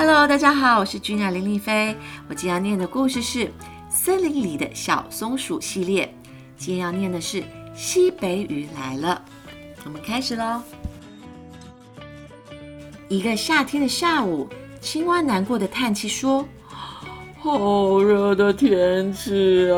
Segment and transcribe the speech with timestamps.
[0.00, 1.96] Hello，大家好，我是君雅林丽菲。
[2.28, 3.46] 我今天要念的故事是
[3.90, 6.14] 《森林里的小松鼠》系列。
[6.56, 7.42] 今天要念的是
[7.74, 9.20] 西北雨来了。
[9.84, 10.62] 我们开始喽。
[13.08, 14.48] 一个夏天的下午，
[14.80, 16.46] 青蛙难过的叹气说
[17.40, 19.74] ：“好热的天气啊！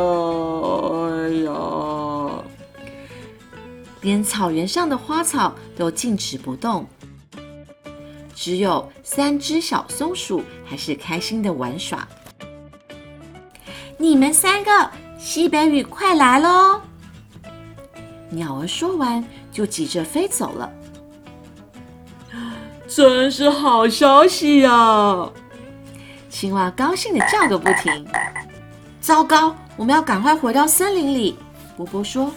[1.09, 2.45] 哎呀，
[4.03, 6.87] 连草原上的花草都静止不动。”
[8.43, 12.09] 只有三只小松鼠还是开心的玩耍。
[13.99, 16.81] 你们三个，西北雨快来喽！
[18.31, 19.23] 鸟儿说完
[19.53, 20.73] 就急着飞走了。
[22.89, 25.29] 真是好消息呀！
[26.31, 28.09] 青蛙高兴的叫个不停。
[29.03, 31.37] 糟糕，我们要赶快回到森林里。
[31.77, 32.33] 波波说。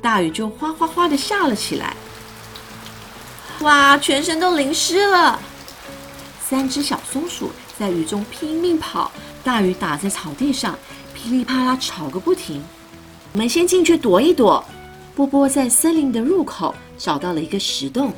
[0.00, 1.94] 大雨就哗哗哗的下了起来。
[3.62, 3.96] 哇！
[3.98, 5.40] 全身都淋湿了。
[6.40, 9.10] 三只小松鼠在雨中拼命跑，
[9.42, 10.78] 大雨打在草地上，
[11.14, 12.62] 噼里啪啦吵个不停。
[13.32, 14.64] 我们先进去躲一躲。
[15.14, 18.12] 波波在森林的入口找到了一个石洞。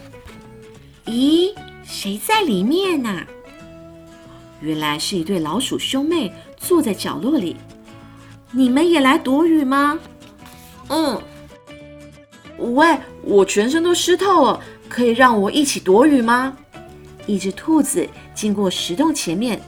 [1.06, 1.52] 咦，
[1.84, 3.20] 谁在里面呢？
[4.60, 7.56] 原来是一对老鼠兄妹坐在角落里。
[8.52, 9.98] 你们也来躲雨吗？
[10.88, 11.20] 嗯。
[12.58, 14.60] 喂，我全身都湿透了。
[14.88, 16.56] 可以让我一起躲雨吗？
[17.26, 19.60] 一只兔子经过石洞前面，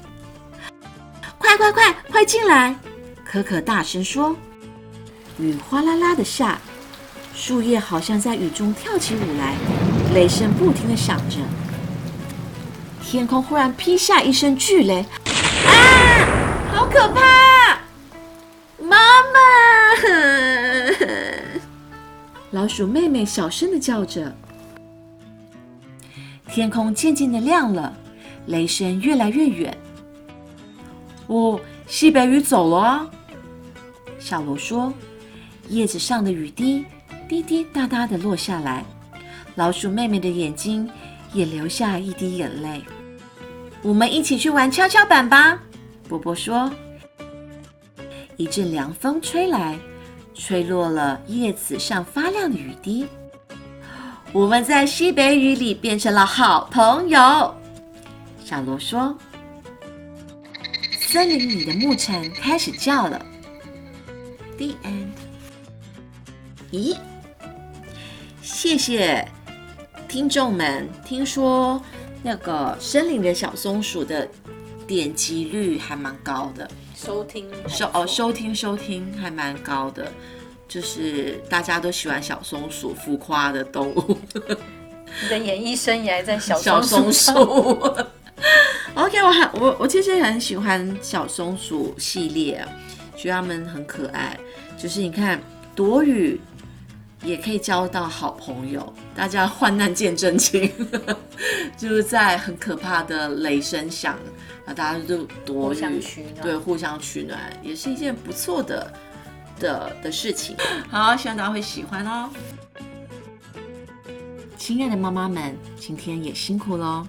[1.39, 2.77] 快快快快进来！
[3.25, 4.37] 可可大声说
[5.41, 6.61] ：“雨哗啦啦的下，
[7.35, 9.55] 树叶好像在雨中跳起舞来，
[10.15, 11.39] 雷声不停的响着。
[13.03, 15.05] 天空忽然劈下一声巨雷，
[15.67, 16.71] 啊！
[16.73, 17.46] 好可怕！
[22.57, 24.35] 老鼠妹妹小声的叫着。”
[26.49, 27.95] 天空渐渐的亮了，
[28.47, 29.77] 雷声越来越远。
[31.27, 33.11] 哦，西北雨走了啊！
[34.19, 34.91] 小罗说
[35.69, 36.87] ：“叶子上的雨滴
[37.29, 38.83] 滴滴答答的落下来，
[39.57, 40.89] 老鼠妹妹的眼睛
[41.35, 42.83] 也流下一滴眼泪。”
[43.85, 45.61] 我们一起去玩跷跷板吧，
[46.09, 46.73] 波波说。
[48.39, 49.79] 一阵凉风吹来，
[50.39, 53.07] 吹落了叶子上发亮的雨滴。
[54.33, 57.55] 我们在西北雨里变成了好朋友，
[58.45, 59.17] 小罗说。
[61.01, 63.25] 森林里的牧蝉开始叫了。
[64.59, 65.13] The end。
[66.71, 66.97] 咦？
[68.43, 69.27] 谢谢
[70.09, 71.81] 听众们，听说
[72.23, 74.29] 那个森林的小松鼠的
[74.87, 80.11] 点击率还蛮高的，收听收哦收听收听还蛮高的。
[80.67, 84.19] 就是大家都喜欢小松鼠，浮夸的动物。
[85.23, 87.33] 你的演艺生涯在小小松鼠。
[88.97, 92.67] OK，我很我我其实很喜欢小松鼠系列，
[93.15, 94.37] 觉得它们很可爱。
[94.77, 95.41] 就是你看
[95.75, 96.41] 躲雨
[97.27, 100.71] 也可以交到好朋友，大家患难见真情。
[101.77, 104.17] 就是在很可怕的雷声响
[104.65, 106.01] 啊，大家都躲雨，
[106.41, 108.91] 对，互相取暖，也是一件不错的。
[109.59, 110.55] 的的事情，
[110.91, 112.29] 好，希望大家会喜欢哦。
[114.59, 117.07] 亲爱的妈妈们，今天也辛苦喽。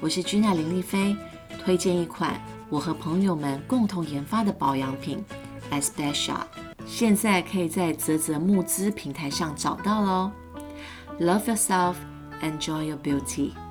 [0.00, 1.16] 我是君娜林丽菲，
[1.64, 2.34] 推荐一款
[2.68, 5.24] 我和朋友们共同研发的保养品
[5.70, 10.30] e s p e c i a l 现在可以在泽泽募资平台上找到喽。
[11.18, 11.94] Love yourself,
[12.42, 13.63] enjoy your beauty.